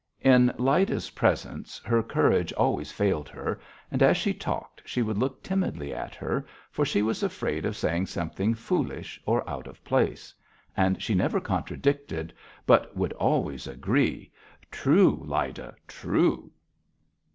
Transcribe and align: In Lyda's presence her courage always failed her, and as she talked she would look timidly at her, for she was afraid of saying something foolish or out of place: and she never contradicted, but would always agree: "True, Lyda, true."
In 0.21 0.51
Lyda's 0.57 1.11
presence 1.11 1.77
her 1.85 2.01
courage 2.01 2.51
always 2.53 2.91
failed 2.91 3.29
her, 3.29 3.59
and 3.91 4.01
as 4.01 4.17
she 4.17 4.33
talked 4.33 4.81
she 4.83 5.03
would 5.03 5.19
look 5.19 5.43
timidly 5.43 5.93
at 5.93 6.15
her, 6.15 6.43
for 6.71 6.83
she 6.85 7.03
was 7.03 7.21
afraid 7.21 7.67
of 7.67 7.77
saying 7.77 8.07
something 8.07 8.55
foolish 8.55 9.21
or 9.27 9.47
out 9.47 9.67
of 9.67 9.83
place: 9.83 10.33
and 10.75 11.03
she 11.03 11.13
never 11.13 11.39
contradicted, 11.39 12.33
but 12.65 12.97
would 12.97 13.13
always 13.13 13.67
agree: 13.67 14.31
"True, 14.71 15.21
Lyda, 15.23 15.75
true." 15.87 16.49